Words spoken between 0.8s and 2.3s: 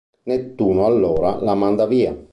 allora, la manda via.